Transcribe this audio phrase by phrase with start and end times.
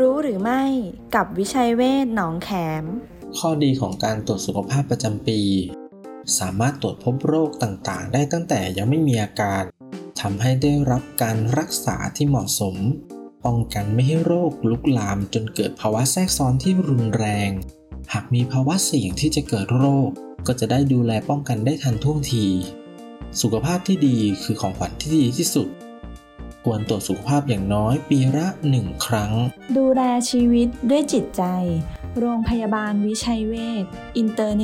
[0.00, 0.62] รู้หรือไม่
[1.14, 2.50] กับวิชัยเวชหนองแข
[2.82, 2.84] ม
[3.38, 5.40] ข้อดีของการตรวจสุขภาพประจำปี
[6.38, 9.62] สามารถตรวจพบโรคต่างๆ ได้ตั้งแต่ยังไม่มีอาการ
[10.20, 12.76] ทำให้ได้รับการรักษาที่เหมาะสม
[13.44, 17.50] ป้องกันไม่ให้โรคลุกลามจนเกิดภาวะแทรกซ้อนที่รุนแรง
[18.12, 20.08] หากมีภาวะเสี่ยงที่จะเกิดโรค
[20.46, 22.46] ก็จะได้ดูแลป้องกันได้ทันท่วงที
[23.40, 25.68] สุขภาพที่ดีคือของขวัญที่ดีที่สุด
[26.64, 29.32] ควรตรวจสุขภาพอย่างน้อยปีละหนึ่งครั้ง
[29.76, 31.42] ดูแลชีวิตด้วยจิตใจ
[32.20, 33.84] โรงพยาบาลวิชัยเวช
[34.16, 34.52] อินเตอร์